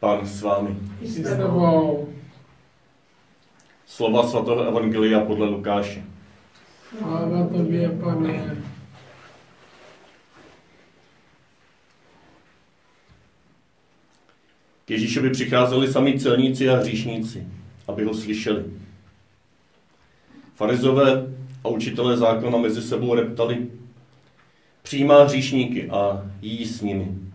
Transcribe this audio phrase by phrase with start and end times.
[0.00, 0.76] Pán s vámi.
[1.00, 2.08] I s tebou.
[3.86, 6.04] Slova svatého Evangelia podle Lukáše.
[6.98, 8.56] Sláva tobě, pane.
[14.84, 17.46] K Ježíšovi přicházeli sami celníci a hříšníci,
[17.88, 18.64] aby ho slyšeli.
[20.54, 21.26] Farizové
[21.64, 23.66] a učitelé zákona mezi sebou reptali,
[24.82, 27.29] přijímá hříšníky a jí s nimi.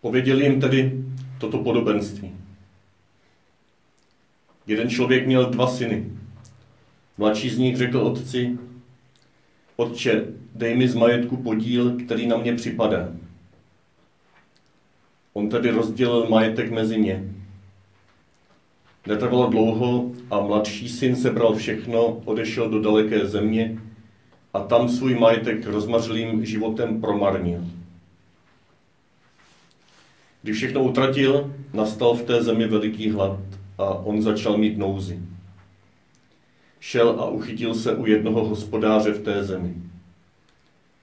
[0.00, 1.04] Pověděli jim tedy
[1.38, 2.32] toto podobenství.
[4.66, 6.10] Jeden člověk měl dva syny.
[7.18, 8.58] Mladší z nich řekl otci,
[9.76, 13.12] otče, dej mi z majetku podíl, který na mě připadá.
[15.32, 17.34] On tedy rozdělil majetek mezi ně.
[19.06, 23.78] Netrvalo dlouho a mladší syn sebral všechno, odešel do daleké země
[24.54, 27.77] a tam svůj majetek rozmařilým životem promarnil.
[30.48, 33.40] Když všechno utratil, nastal v té zemi veliký hlad
[33.78, 35.22] a on začal mít nouzi.
[36.80, 39.74] Šel a uchytil se u jednoho hospodáře v té zemi.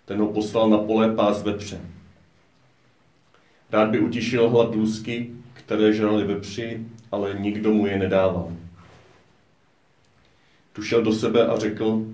[0.06, 1.82] Ten ho poslal na pole pás vepře.
[3.72, 8.52] Rád by utišil hlad lusky, které žrali vepři, ale nikdo mu je nedával.
[10.74, 12.06] Tu šel do sebe a řekl,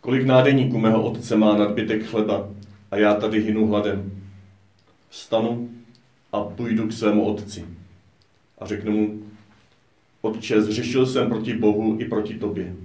[0.00, 2.48] kolik nádeníků mého otce má nadbytek chleba
[2.90, 4.20] a já tady hynu hladem.
[5.08, 5.70] Vstanu
[6.32, 7.64] a půjdu k svému otci.
[8.58, 9.22] A řeknu mu,
[10.22, 12.76] Otče, zřešil jsem proti Bohu i proti tobě.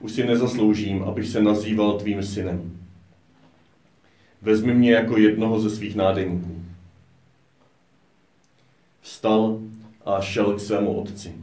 [0.00, 2.78] Už si nezasloužím, abych se nazýval tvým synem.
[4.42, 6.62] Vezmi mě jako jednoho ze svých nádeníků.
[9.00, 9.60] Vstal
[10.04, 11.34] a šel k svému otci.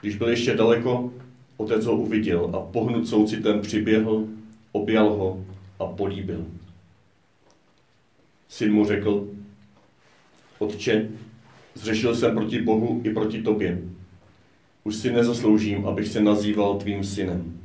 [0.00, 1.12] Když byl ještě daleko,
[1.56, 4.26] otec ho uviděl a pohnut soucitem přiběhl,
[4.72, 5.44] objal ho
[5.78, 6.44] a políbil.
[8.52, 9.28] Syn mu řekl,
[10.58, 11.08] Otče,
[11.74, 13.82] zřešil jsem proti Bohu i proti tobě.
[14.84, 17.60] Už si nezasloužím, abych se nazýval tvým synem.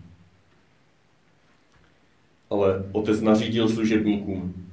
[2.50, 4.66] Ale otec nařídil služebníkům,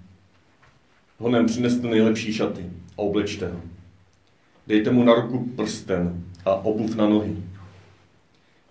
[1.19, 3.61] honem přineste nejlepší šaty a oblečte ho.
[4.67, 7.37] Dejte mu na ruku prsten a obuv na nohy.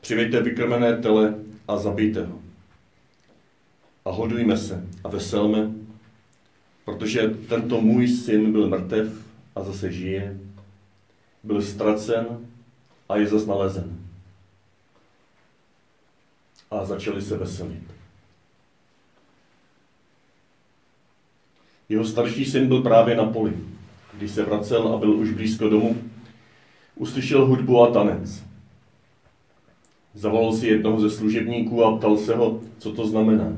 [0.02, 1.36] Přiveďte vykrmené tele
[1.68, 2.40] a zabijte ho.
[4.06, 5.83] A hodujme se a veselme,
[6.86, 10.40] protože tento můj syn byl mrtev a zase žije,
[11.44, 12.28] byl ztracen
[13.10, 13.98] a je zase nalezen.
[16.72, 17.84] A začali se veselit.
[21.90, 23.54] Jeho starší syn byl právě na poli.
[24.14, 25.98] Když se vracel a byl už blízko domu,
[26.96, 28.44] uslyšel hudbu a tanec.
[30.14, 33.56] Zavolal si jednoho ze služebníků a ptal se ho, co to znamená.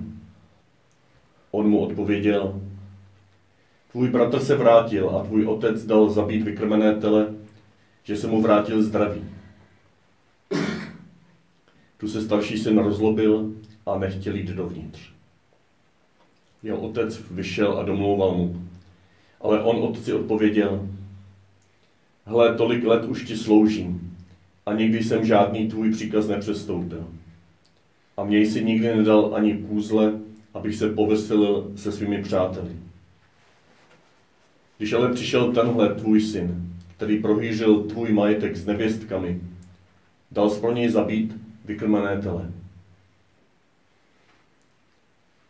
[1.52, 2.62] On mu odpověděl,
[3.96, 7.34] tvůj bratr se vrátil a tvůj otec dal zabít vykrmené tele,
[8.04, 9.24] že se mu vrátil zdraví.
[11.98, 13.52] Tu se starší syn rozlobil
[13.86, 15.00] a nechtěl jít dovnitř.
[16.64, 18.62] Jeho otec vyšel a domlouval mu.
[19.42, 20.90] Ale on otci odpověděl,
[22.26, 24.18] hle, tolik let už ti sloužím
[24.66, 27.08] a nikdy jsem žádný tvůj příkaz nepřestoupil.
[28.18, 30.14] A mě jsi nikdy nedal ani kůzle,
[30.54, 32.85] abych se poveselil se svými přáteli.
[34.78, 39.42] Když ale přišel tenhle tvůj syn, který prohýřil tvůj majetek s nevěstkami,
[40.32, 42.52] dal pro něj zabít vykrmené tele.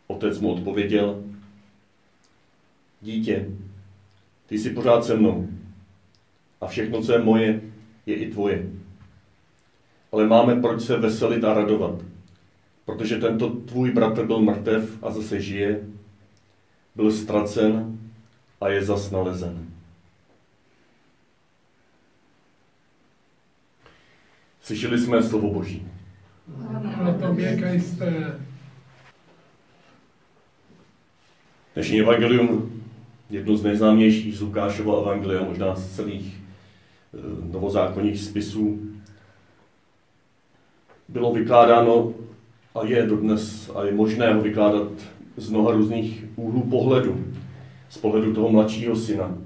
[0.06, 1.24] Otec mu odpověděl,
[3.00, 3.48] dítě,
[4.46, 5.48] ty jsi pořád se mnou
[6.60, 7.60] a všechno, co je moje,
[8.06, 8.70] je i tvoje.
[10.12, 12.02] Ale máme proč se veselit a radovat,
[12.84, 15.80] protože tento tvůj bratr byl mrtev a zase žije,
[16.94, 17.98] byl ztracen
[18.60, 19.68] a je zas nalezen.
[24.62, 25.86] Slyšeli jsme slovo Boží.
[26.98, 28.40] Ale tobě, Kriste.
[31.74, 32.82] Dnešní evangelium,
[33.30, 36.38] jedno z nejznámějších z Lukášova evangelia, možná z celých e,
[37.52, 38.80] novozákonních spisů,
[41.08, 42.14] bylo vykládáno
[42.74, 44.92] a je dodnes a je možné ho vykládat
[45.36, 47.24] z mnoha různých úhlů pohledu.
[47.88, 49.38] Z pohledu toho mladšího syna,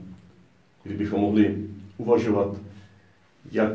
[0.82, 1.56] kdybychom mohli
[1.98, 2.56] uvažovat,
[3.52, 3.72] jak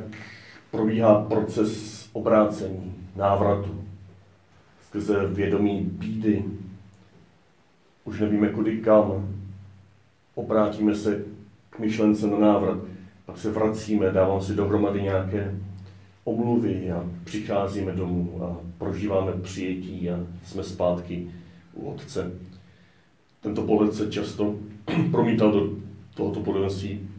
[0.71, 3.85] probíhá proces obrácení, návratu,
[4.88, 6.45] skrze vědomí bídy.
[8.06, 9.35] Už nevíme kudy kam.
[10.35, 11.25] Obrátíme se
[11.69, 12.77] k myšlence na návrat.
[13.25, 15.56] Pak se vracíme, dávám si dohromady nějaké
[16.23, 21.27] omluvy a přicházíme domů a prožíváme přijetí a jsme zpátky
[21.73, 22.31] u Otce.
[23.45, 24.56] Tento pohled se často
[25.12, 25.69] promítal do
[26.13, 27.09] tohoto podobenství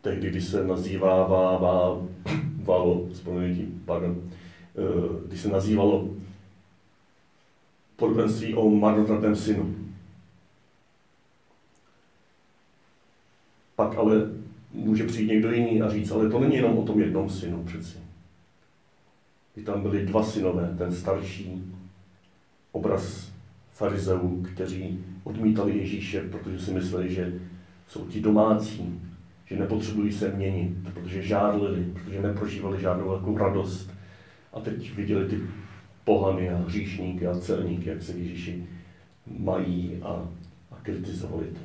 [0.00, 2.08] tehdy, kdy se nazývávalo,
[3.84, 6.08] pardon, eh, kdy se nazývalo
[7.96, 9.74] podobenství o marnotratném synu.
[13.76, 14.14] Pak ale
[14.72, 17.98] může přijít někdo jiný a říct, ale to není jenom o tom jednom synu přeci.
[19.54, 21.72] Kdy tam byli dva synové, ten starší,
[22.72, 23.31] obraz
[23.72, 27.32] farizeů, kteří odmítali Ježíše, protože si mysleli, že
[27.88, 29.00] jsou ti domácí,
[29.44, 33.90] že nepotřebují se měnit, protože žádlili, protože neprožívali žádnou velkou radost.
[34.52, 35.40] A teď viděli ty
[36.04, 38.66] pohany a hříšníky a celníky, jak se Ježíši
[39.38, 40.28] mají a,
[40.70, 41.60] a kritizovali to.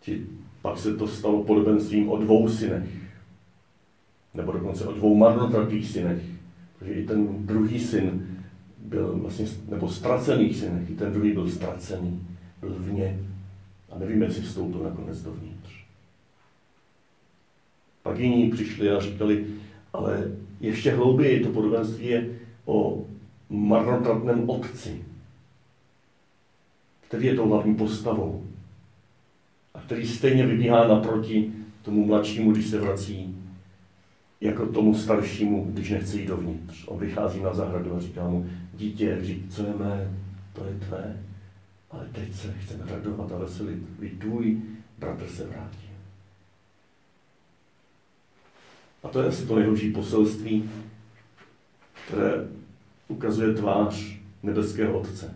[0.00, 0.26] Ti,
[0.62, 2.88] pak se to stalo podobenstvím o dvou synech,
[4.34, 6.22] nebo dokonce o dvou marnotratných synech,
[6.78, 8.36] protože i ten druhý syn
[8.84, 12.26] byl vlastně, nebo ztracených synech, i ten druhý byl ztracený,
[12.60, 13.18] byl vně
[13.90, 15.70] a nevíme, jestli vstoupil nakonec dovnitř.
[18.02, 19.46] Pak jiní přišli a říkali,
[19.92, 23.04] ale ještě hlouběji to podobenství je o
[23.50, 25.04] marnotratném otci,
[27.08, 28.44] který je tou hlavní postavou
[29.74, 31.52] a který stejně vybíhá naproti
[31.82, 33.38] tomu mladšímu, když se vrací,
[34.40, 36.84] jako tomu staršímu, když nechce jít dovnitř.
[36.86, 40.10] On vychází na zahradu a říká mu, dítě, co mé,
[40.52, 41.22] to je tvé,
[41.90, 44.62] ale teď se chceme radovat a veselit, vy tvůj
[44.98, 45.88] bratr se vrátí.
[49.02, 50.70] A to je asi to nejhorší poselství,
[52.06, 52.48] které
[53.08, 55.34] ukazuje tvář nebeského Otce.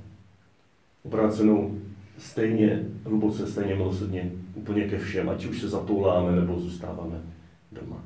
[1.03, 1.81] Obrácenou
[2.19, 7.23] stejně hluboce, stejně milosrdně úplně ke všem, ať už se zatouláme nebo zůstáváme
[7.73, 8.05] doma.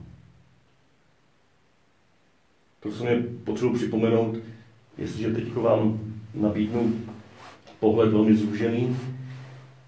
[2.80, 4.36] To se mě potřebuji připomenout,
[5.00, 6.00] jestliže teď vám
[6.34, 6.94] nabídnu
[7.80, 8.96] pohled velmi zúžený,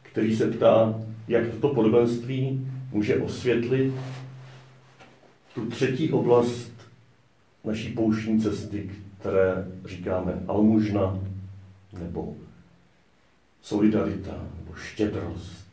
[0.02, 3.92] který se ptá, jak toto podobenství může osvětlit
[5.54, 6.72] tu třetí oblast
[7.64, 11.18] naší pouštní cesty, které říkáme almužna
[12.00, 12.36] nebo
[13.62, 15.66] solidarita nebo štědrost,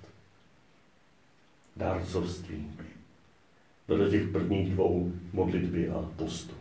[1.75, 2.67] dárcovství.
[3.87, 6.53] Vedle těch prvních dvou modlitby a postu.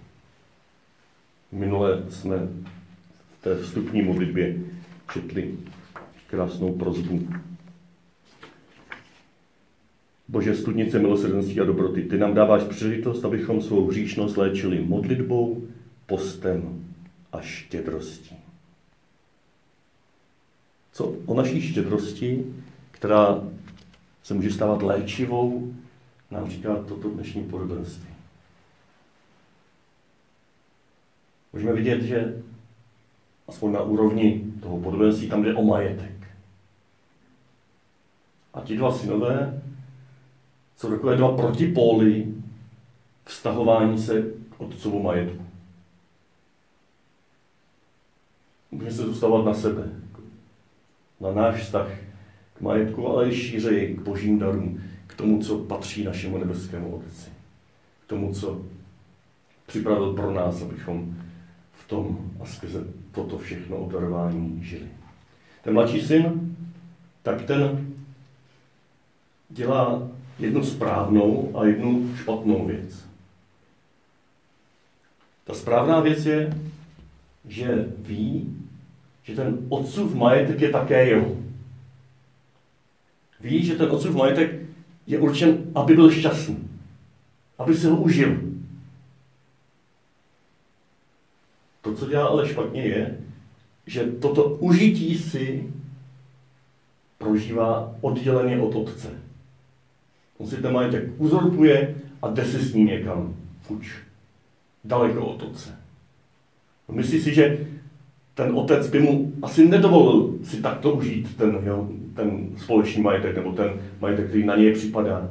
[1.53, 4.57] Minule jsme v té vstupní modlitbě
[5.13, 5.59] četli
[6.27, 7.29] krásnou prozbu
[10.29, 15.63] Bože, studnice milosrdenství a dobroty, ty nám dáváš příležitost, abychom svou hříšnost léčili modlitbou,
[16.07, 16.85] postem
[17.33, 18.37] a štědrostí.
[20.93, 22.45] Co o naší štědrosti,
[22.91, 23.45] která
[24.23, 25.75] se může stávat léčivou,
[26.31, 28.18] nám říká toto dnešní podobenství.
[31.53, 32.43] Můžeme vidět, že
[33.49, 36.29] aspoň na úrovni toho podobenství tam jde o majetek.
[38.55, 39.63] A ti dva synové
[40.77, 42.35] jsou takové dva protipóly
[43.25, 45.47] vztahování se k otcovu majetku.
[48.71, 49.91] Můžeme se zůstávat na sebe,
[51.21, 51.89] na náš vztah
[52.55, 57.31] k majetku, ale i šířeji k božím darům, k tomu, co patří našemu nebeskému Otci.
[58.05, 58.63] K tomu, co
[59.67, 61.17] připravil pro nás, abychom
[61.89, 64.89] tom a skrze toto všechno obdarování žili.
[65.63, 66.57] Ten mladší syn,
[67.23, 67.93] tak ten
[69.49, 73.09] dělá jednu správnou a jednu špatnou věc.
[75.45, 76.53] Ta správná věc je,
[77.45, 78.57] že ví,
[79.23, 81.37] že ten otcův majetek je také jeho.
[83.41, 84.61] Ví, že ten otcův majetek
[85.07, 86.69] je určen, aby byl šťastný,
[87.59, 88.58] aby se ho užil.
[91.89, 93.19] To, co dělá ale špatně, je,
[93.87, 95.73] že toto užití si
[97.19, 99.09] prožívá odděleně od otce.
[100.39, 103.97] On si ten majetek uzurpuje a jde si s ním někam fuč.
[104.85, 105.77] Daleko od otce.
[106.93, 107.67] Myslí si, že
[108.35, 113.53] ten otec by mu asi nedovolil si takto užít ten, jo, ten společný majetek nebo
[113.53, 115.31] ten majetek, který na něj připadá.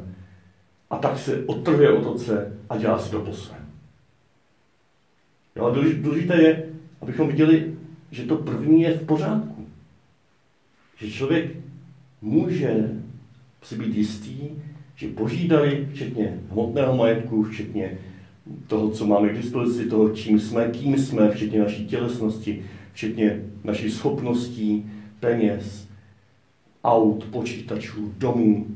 [0.90, 3.57] A tak se odtrhuje od otce a dělá si to po svém.
[5.58, 6.66] Jo, a důležité je,
[7.02, 7.74] abychom viděli,
[8.12, 9.68] že to první je v pořádku.
[10.98, 11.52] Že člověk
[12.22, 13.02] může
[13.64, 14.50] si být jistý,
[14.96, 17.98] že boží dary, včetně hmotného majetku, včetně
[18.68, 23.92] toho, co máme k dispozici, toho, čím jsme, kým jsme, včetně naší tělesnosti, včetně našich
[23.92, 25.88] schopností, peněz,
[26.84, 28.68] aut, počítačů, domů.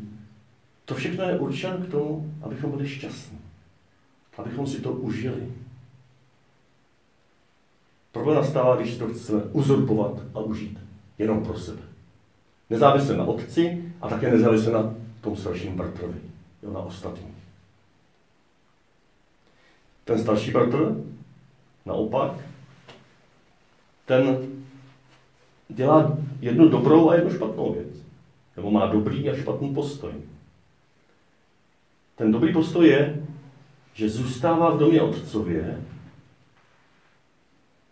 [0.85, 3.37] To všechno je určeno k tomu, abychom byli šťastní.
[4.37, 5.60] Abychom si to užili.
[8.11, 10.79] Problém nastává, když to chceme uzurpovat a užít
[11.17, 11.81] jenom pro sebe.
[12.69, 16.19] Nezávisle na otci a také nezávisle na tom starším bratrovi,
[16.63, 17.35] jo, na ostatních.
[20.03, 20.95] Ten starší bratr,
[21.85, 22.31] naopak,
[24.05, 24.37] ten
[25.69, 27.87] dělá jednu dobrou a jednu špatnou věc.
[28.55, 30.11] Nebo má dobrý a špatný postoj.
[32.15, 33.27] Ten dobrý postoj je,
[33.93, 35.81] že zůstává v domě otcově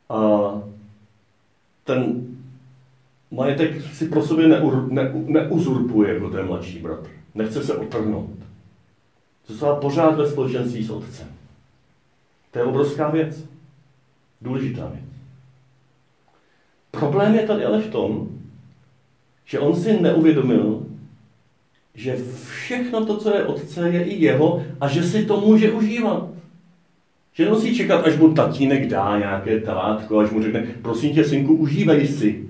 [0.09, 0.51] a
[1.83, 2.27] ten
[3.31, 7.09] majetek si pro sebe neur, ne, neuzurpuje jako ten mladší bratr.
[7.35, 8.29] Nechce se otrhnout.
[9.47, 11.27] Zůstává pořád ve společenství s otcem.
[12.51, 13.45] To je obrovská věc.
[14.41, 15.05] Důležitá věc.
[16.91, 18.29] Problém je tady ale v tom,
[19.45, 20.85] že on si neuvědomil,
[21.93, 22.17] že
[22.49, 26.38] všechno to, co je otce, je i jeho a že si to může užívat.
[27.39, 31.55] Že nemusí čekat, až mu tatínek dá nějaké talátko, až mu řekne, prosím tě, synku,
[31.55, 32.47] užívej si.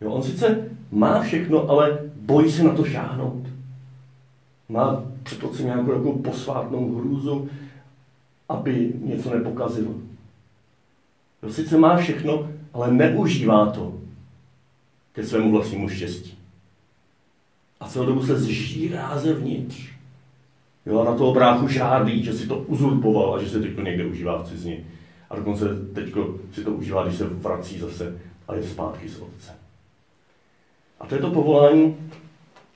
[0.00, 3.46] Jo, on sice má všechno, ale bojí se na to šáhnout.
[4.68, 7.48] Má před oci nějakou takovou posvátnou hrůzu,
[8.48, 9.94] aby něco nepokazil.
[11.42, 13.94] Jo, sice má všechno, ale neužívá to
[15.12, 16.38] ke svému vlastnímu štěstí.
[17.80, 19.91] A celou dobu se zžírá zevnitř.
[20.86, 24.04] Jo, a na toho bráchu žádí, že si to uzurpoval a že se teď někde
[24.04, 24.84] užívá v cizni.
[25.30, 26.14] A dokonce teď
[26.52, 29.54] si to užívá, když se vrací zase a je zpátky s otcem.
[31.00, 31.96] A to je to povolání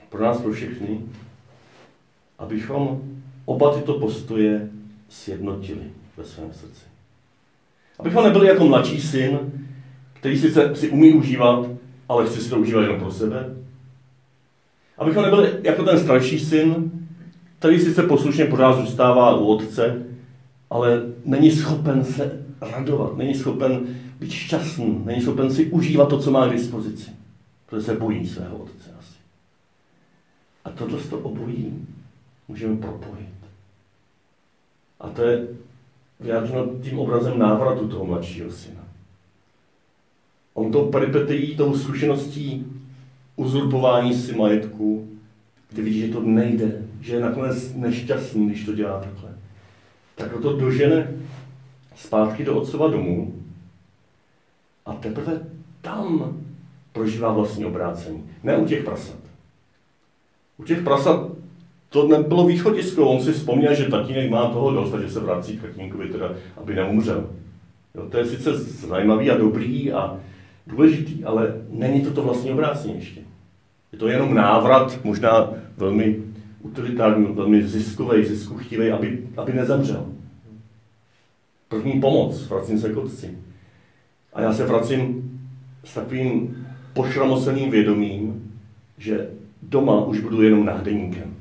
[0.08, 1.00] pro nás, pro všechny,
[2.38, 3.00] abychom
[3.44, 4.70] oba tyto postoje
[5.08, 6.84] sjednotili ve svém srdci.
[7.98, 9.38] Abychom nebyli jako mladší syn,
[10.12, 11.66] který sice si umí užívat,
[12.08, 13.56] ale chce si to užívat jenom pro sebe.
[14.98, 16.90] Abychom nebyli jako ten starší syn,
[17.58, 20.06] který sice poslušně pořád zůstává u otce,
[20.70, 23.86] ale není schopen se radovat, není schopen
[24.20, 27.10] být šťastný, není schopen si užívat to, co má k dispozici,
[27.66, 29.16] protože se bojí svého otce asi.
[30.64, 31.86] A tohle to obojí
[32.48, 33.26] můžeme propojit.
[35.00, 35.48] A to je
[36.20, 38.80] vyjádřeno tím obrazem návratu toho mladšího syna.
[40.54, 42.66] On to peripetejí tou zkušeností
[43.36, 45.08] uzurpování si majetku,
[45.70, 49.30] kdy vidí, že to nejde, že je nakonec nešťastný, když to dělá takhle.
[50.14, 51.14] Tak to dožene
[51.96, 53.34] zpátky do otcova domu
[54.86, 55.40] a teprve
[55.80, 56.36] tam
[56.92, 58.24] prožívá vlastní obrácení.
[58.42, 59.16] Ne u těch prasat.
[60.58, 61.30] U těch prasat
[61.88, 63.08] to nebylo východisko.
[63.08, 66.30] On si vzpomněl, že tatínek má toho dost a že se vrací k tatínkovi, teda,
[66.56, 67.30] aby neumřel.
[67.94, 70.16] Jo, to je sice zajímavý a dobrý a
[70.66, 73.20] důležitý, ale není to to vlastní obrácení ještě.
[73.92, 76.22] Je to jenom návrat, možná velmi
[76.66, 80.06] utilitární, velmi ziskový, ziskuchtivý, aby, aby nezemřel.
[81.68, 83.38] První pomoc, vracím se k otci.
[84.32, 85.30] A já se vracím
[85.85, 88.52] s takovým pošramoceným vědomím,
[88.99, 89.30] že
[89.62, 91.35] doma už budu jenom náhdeníkem.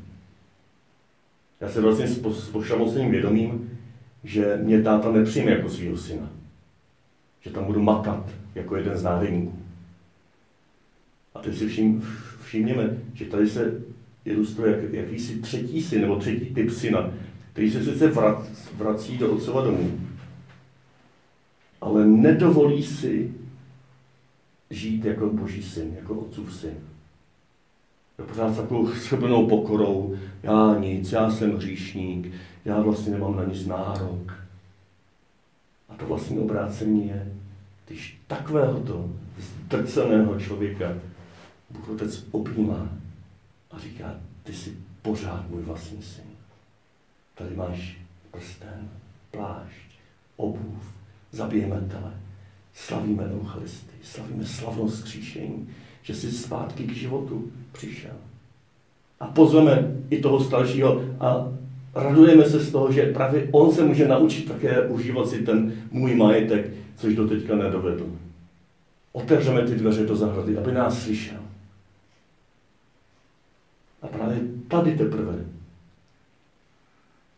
[1.62, 3.80] Já se vracím s pošramoceným vědomím,
[4.24, 6.30] že mě táta nepřijme jako svého syna.
[7.42, 9.60] Že tam budu makat jako jeden z náhdeníků.
[11.36, 12.08] A teď si všim,
[12.44, 13.82] všimněme, že tady se
[14.26, 17.12] ilustruje jak, jakýsi třetí syn, nebo třetí typ syna,
[17.54, 20.00] který se sice vrat, vrací do otcova domu,
[21.82, 23.34] ale nedovolí si
[24.70, 26.74] žít jako boží syn, jako otcův syn.
[28.20, 32.32] Je pořád s takovou schopnou pokorou, já nic, já jsem hříšník,
[32.66, 34.34] já vlastně nemám na nic nárok.
[35.90, 37.32] A to vlastní obrácení je,
[37.88, 40.94] když takovéhoto zdrceného člověka
[41.70, 42.90] Bůh Otec objímá
[43.76, 46.24] a říká, ty jsi pořád můj vlastní syn.
[47.36, 47.98] Tady máš
[48.32, 48.90] prsten,
[49.32, 50.00] plášť,
[50.36, 50.94] obuv,
[51.32, 52.12] zabijeme tele,
[52.74, 55.70] slavíme Eucharistii, slavíme slavnost kříšení,
[56.02, 58.16] že jsi zpátky k životu přišel.
[59.20, 61.54] A pozveme i toho staršího a
[61.96, 66.16] radujeme se z toho, že právě on se může naučit také užívat si ten můj
[66.16, 68.06] majetek, což do teďka nedovedl.
[69.12, 71.40] Otevřeme ty dveře do zahrady, aby nás slyšel.
[74.02, 75.46] A právě tady teprve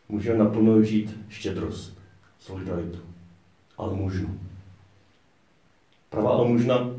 [0.08, 1.98] můžeme naplno žít štědrost,
[2.38, 2.98] solidaritu,
[3.78, 4.40] almužnu.
[6.10, 6.90] Pravá almužna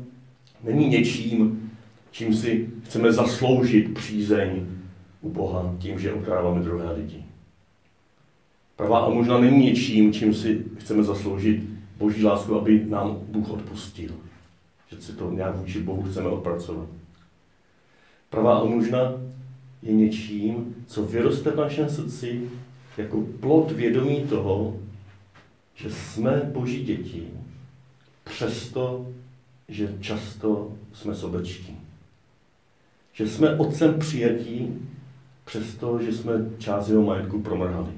[0.64, 1.70] není něčím,
[2.10, 4.66] čím si chceme zasloužit přízeň
[5.20, 7.24] u Boha tím, že okráváme druhé lidi.
[8.76, 11.62] Pravá almužna není něčím, čím si chceme zasloužit
[11.98, 14.10] Boží lásku, aby nám Bůh odpustil.
[14.90, 16.88] Že si to nějak vůči Bohu chceme odpracovat.
[18.30, 18.98] Pravá almužna
[19.82, 22.42] je něčím, co vyroste v našem srdci
[22.98, 24.76] jako plod vědomí toho,
[25.74, 27.26] že jsme boží děti,
[28.24, 29.06] přesto,
[29.68, 31.76] že často jsme sobečtí.
[33.12, 34.78] Že jsme otcem přijatí,
[35.44, 37.92] přesto, že jsme část jeho majetku promrhali.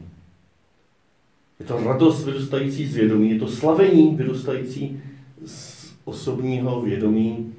[1.60, 5.02] Je to radost vyrůstající z vědomí, je to slavení vyrůstající
[5.46, 7.54] z osobního vědomí,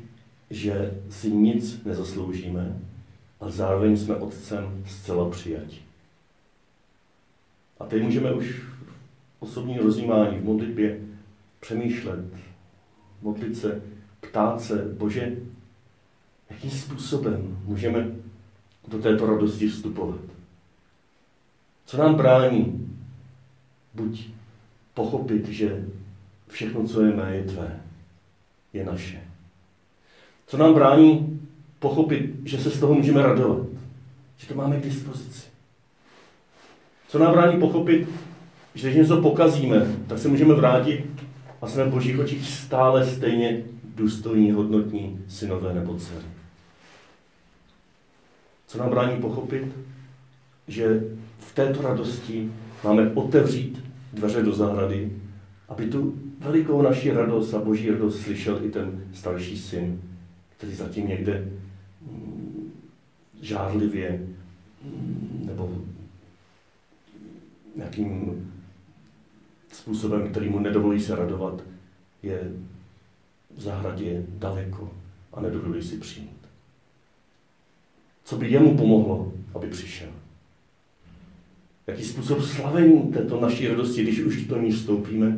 [0.50, 2.80] že si nic nezasloužíme,
[3.44, 5.78] ale zároveň jsme otcem zcela přijati.
[7.80, 11.00] A teď můžeme už v osobní rozjímání, v modlitbě
[11.60, 12.26] přemýšlet,
[13.22, 13.82] modlit se,
[14.22, 15.36] ptát se, Bože,
[16.50, 18.12] jakým způsobem můžeme
[18.88, 20.20] do této radosti vstupovat.
[21.86, 22.90] Co nám brání
[23.94, 24.30] buď
[24.94, 25.86] pochopit, že
[26.48, 27.82] všechno, co je mé, je tvé,
[28.74, 29.24] je naše.
[30.48, 31.33] Co nám brání
[31.84, 33.68] pochopit, že se z toho můžeme radovat,
[34.38, 35.48] že to máme k dispozici.
[37.08, 38.10] Co nám brání pochopit,
[38.76, 41.06] že když něco pokazíme, tak se můžeme vrátit
[41.62, 43.64] a jsme v božích očích stále stejně
[43.96, 46.26] důstojní, hodnotní synové nebo dcery.
[48.68, 49.68] Co nám brání pochopit,
[50.68, 51.04] že
[51.40, 52.52] v této radosti
[52.84, 55.12] máme otevřít dveře do zahrady,
[55.70, 60.02] aby tu velikou naši radost a boží radost slyšel i ten starší syn,
[60.58, 61.48] který zatím někde
[63.42, 64.28] žárlivě
[64.84, 65.82] mm, nebo
[67.76, 68.34] nějakým
[69.72, 71.64] způsobem, který mu nedovolí se radovat,
[72.24, 72.52] je
[73.56, 74.94] v zahradě daleko
[75.34, 76.30] a nedovolí si přijít.
[78.24, 80.10] Co by jemu pomohlo, aby přišel?
[81.88, 85.38] Jaký způsob slavení této naší radosti, když už do ní vstoupíme,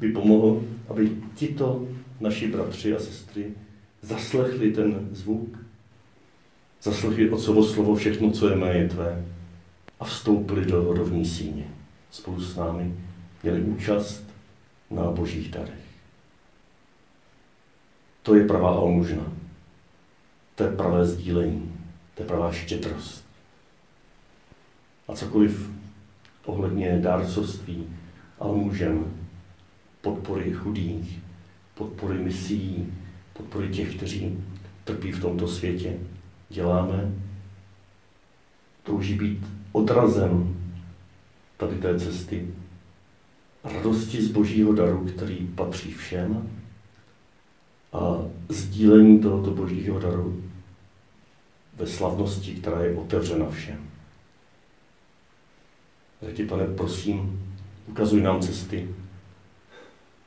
[0.00, 1.88] by pomohlo, aby tito
[2.20, 3.54] naši bratři a sestry
[4.02, 5.58] zaslechli ten zvuk,
[6.86, 9.24] zaslechli otcovo slovo všechno, co je mé, je tvé
[10.00, 11.66] a vstoupili do rovní síně
[12.10, 12.94] spolu s námi,
[13.42, 14.24] měli účast
[14.90, 15.86] na božích darech.
[18.22, 19.32] To je pravá almužna.
[20.54, 21.72] To je pravé sdílení.
[22.14, 23.24] To je pravá štědrost.
[25.08, 25.70] A cokoliv
[26.44, 27.86] ohledně dárcovství,
[28.38, 29.26] almužem,
[30.00, 31.18] podpory chudých,
[31.74, 32.92] podpory misí,
[33.32, 34.44] podpory těch, kteří
[34.84, 35.98] trpí v tomto světě,
[36.48, 37.14] děláme,
[38.82, 40.56] touží být odrazem
[41.56, 42.54] tady té cesty.
[43.64, 46.50] Radosti z božího daru, který patří všem
[47.92, 50.42] a sdílení tohoto božího daru
[51.76, 53.90] ve slavnosti, která je otevřena všem.
[56.20, 57.46] Tak ti, pane, prosím,
[57.86, 58.94] ukazuj nám cesty.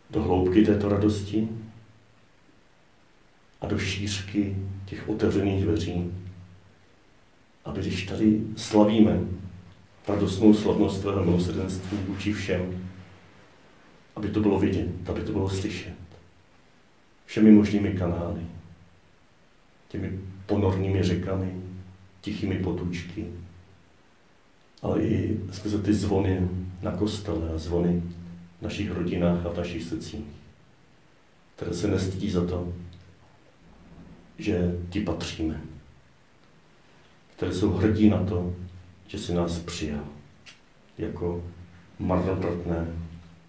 [0.09, 1.49] Do hloubky této radosti
[3.61, 6.11] a do šířky těch otevřených dveří,
[7.65, 9.19] aby když tady slavíme
[10.07, 12.89] radostnou slavnost tvého milosrdenství vůči všem,
[14.15, 15.93] aby to bylo vidět, aby to bylo slyšet.
[17.25, 18.41] Všemi možnými kanály,
[19.87, 21.55] těmi ponornými řekami,
[22.21, 23.25] tichými potůčky,
[24.81, 26.49] ale i skrze ty zvony
[26.81, 28.03] na kostele a zvony
[28.59, 30.25] v našich rodinách a v našich srdcích,
[31.55, 32.73] které se nestydí za to,
[34.39, 35.61] že ti patříme,
[37.35, 38.55] které jsou hrdí na to,
[39.07, 40.03] že si nás přijal
[40.97, 41.43] jako
[41.99, 42.87] marnotratné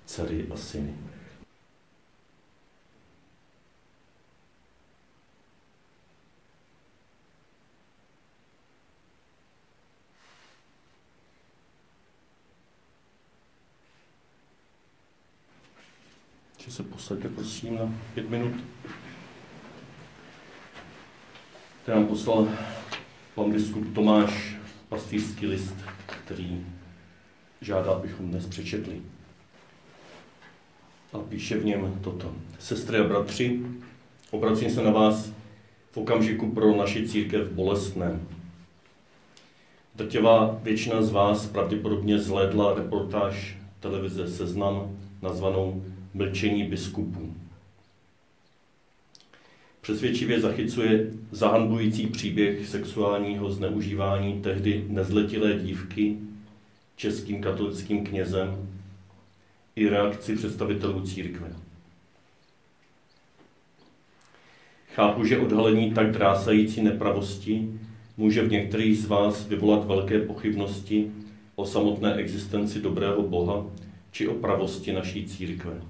[0.07, 0.95] dcery a syny.
[16.59, 18.55] Že se posaďte prosím na pět minut.
[21.91, 22.49] Teď nám poslal
[23.35, 24.57] pan biskup Tomáš
[24.89, 25.75] pastýřský list,
[26.25, 26.67] který
[27.61, 29.03] žádá, abychom dnes přečetli
[31.13, 32.35] a píše v něm toto.
[32.59, 33.61] Sestry a bratři,
[34.31, 35.33] obracím se na vás
[35.93, 38.21] v okamžiku pro naši církev bolestné.
[39.95, 47.35] Drtivá většina z vás pravděpodobně zhlédla reportáž televize Seznam nazvanou Mlčení biskupů.
[49.81, 56.17] Přesvědčivě zachycuje zahanbující příběh sexuálního zneužívání tehdy nezletilé dívky
[56.97, 58.69] českým katolickým knězem
[59.77, 61.53] i reakci představitelů církve.
[64.95, 67.81] Chápu, že odhalení tak drásající nepravosti
[68.17, 71.13] může v některých z vás vyvolat velké pochybnosti
[71.55, 73.67] o samotné existenci dobrého Boha
[74.11, 75.83] či o pravosti naší církve.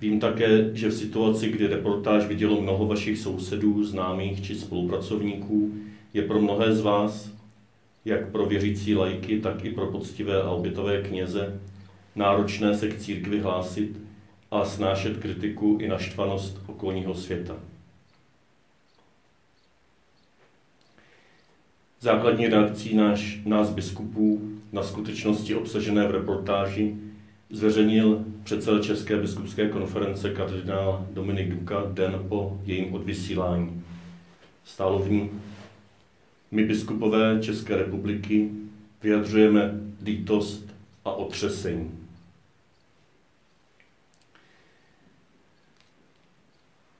[0.00, 5.74] Vím také, že v situaci, kdy reportáž vidělo mnoho vašich sousedů, známých či spolupracovníků,
[6.14, 7.36] je pro mnohé z vás
[8.06, 11.60] jak pro věřící lajky, tak i pro poctivé a obětové kněze,
[12.14, 13.98] náročné se k církvi hlásit
[14.50, 17.56] a snášet kritiku i naštvanost okolního světa.
[22.00, 26.96] Základní reakcí náš, nás biskupů na skutečnosti obsažené v reportáži
[27.50, 33.84] zveřejnil předseda České biskupské konference kardinál Dominik Duka den po jejím odvysílání.
[34.64, 35.30] Stálo v ní,
[36.50, 38.50] my biskupové České republiky
[39.02, 41.90] vyjadřujeme lítost a otřesení.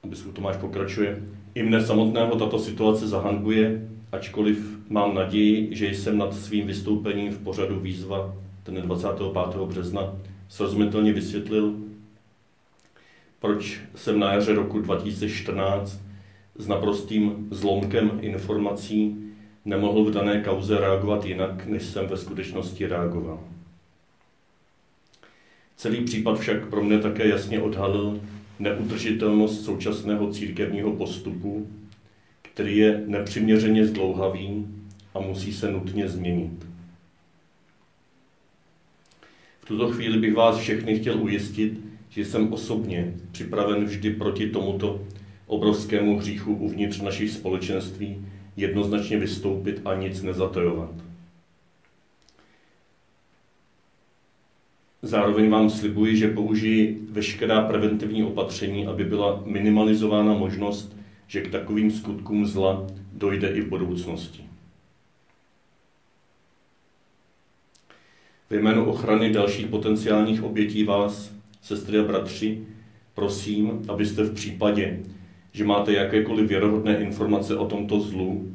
[0.07, 1.23] Biskup Tomáš pokračuje.
[1.55, 7.43] I mne samotného tato situace zahanbuje, ačkoliv mám naději, že jsem nad svým vystoupením v
[7.43, 9.31] pořadu výzva ten 25.
[9.67, 10.15] března
[10.49, 11.75] srozumitelně vysvětlil,
[13.39, 16.01] proč jsem na jaře roku 2014
[16.55, 19.15] s naprostým zlomkem informací
[19.65, 23.39] nemohl v dané kauze reagovat jinak, než jsem ve skutečnosti reagoval.
[25.75, 28.21] Celý případ však pro mě také jasně odhalil
[28.59, 31.67] neudržitelnost současného církevního postupu,
[32.41, 34.67] který je nepřiměřeně zdlouhavý
[35.13, 36.65] a musí se nutně změnit.
[39.56, 45.01] V tuto chvíli bych vás všechny chtěl ujistit, že jsem osobně připraven vždy proti tomuto
[45.47, 48.25] obrovskému hříchu uvnitř našich společenství
[48.57, 50.91] jednoznačně vystoupit a nic nezatojovat.
[55.01, 61.91] Zároveň vám slibuji, že použiji veškerá preventivní opatření, aby byla minimalizována možnost, že k takovým
[61.91, 64.43] skutkům zla dojde i v budoucnosti.
[68.49, 72.61] Ve jménu ochrany dalších potenciálních obětí vás, sestry a bratři,
[73.15, 74.99] prosím, abyste v případě,
[75.51, 78.51] že máte jakékoliv věrohodné informace o tomto zlu,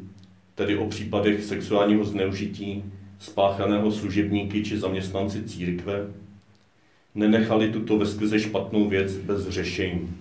[0.55, 2.85] tedy o případech sexuálního zneužití
[3.19, 6.07] spáchaného služebníky či zaměstnanci církve,
[7.15, 10.17] nenechali tuto veskrze špatnou věc bez řešení.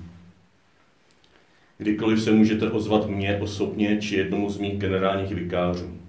[1.77, 6.00] Kdykoliv se můžete ozvat mně osobně či jednomu z mých generálních vikářů.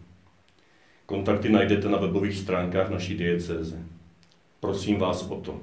[1.13, 3.79] Kontakty najdete na webových stránkách naší diecéze.
[4.61, 5.61] Prosím vás o to.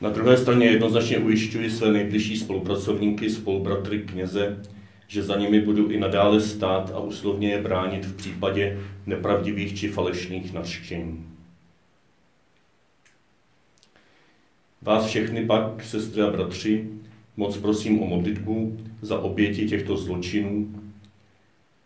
[0.00, 4.62] Na druhé straně jednoznačně ujišťuji své nejbližší spolupracovníky, spolubratry kněze,
[5.06, 9.88] že za nimi budu i nadále stát a uslovně je bránit v případě nepravdivých či
[9.88, 11.26] falešných nařčení.
[14.82, 16.90] Vás všechny pak, sestry a bratři,
[17.36, 20.83] moc prosím o modlitbu za oběti těchto zločinů,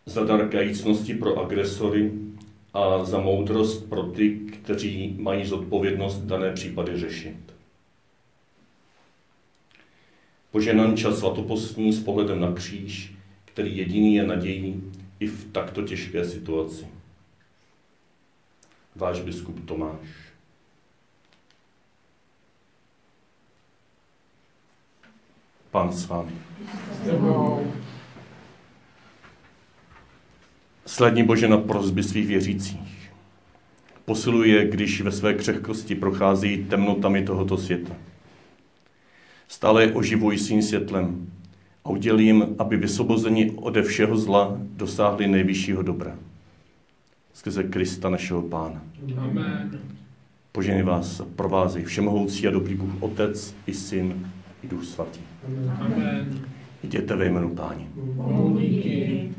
[0.09, 2.11] za dar kajícnosti pro agresory
[2.73, 7.37] a za moudrost pro ty, kteří mají zodpovědnost dané případy řešit.
[10.51, 13.13] Poženan čas svatopostní s pohledem na kříž,
[13.45, 14.83] který jediný je nadějí
[15.19, 16.87] i v takto těžké situaci.
[18.95, 20.07] Váš biskup Tomáš.
[25.71, 26.33] Pán s vámi.
[30.89, 33.11] Slední Bože na prozby svých věřících.
[34.05, 37.95] Posiluje, když ve své křehkosti prochází temnotami tohoto světa.
[39.47, 41.27] Stále je oživuj svým světlem
[41.85, 46.15] a udělím, aby vysvobozeni ode všeho zla dosáhli nejvyššího dobra.
[47.33, 48.81] Skrze Krista našeho Pána.
[49.17, 49.79] Amen.
[50.51, 54.31] Poženy vás provází všemohoucí a dobrý Bůh Otec i Syn
[54.63, 55.19] i Duch Svatý.
[55.79, 56.41] Amen.
[56.83, 57.87] Jděte ve jménu Páně.
[57.95, 59.29] Bohu díky.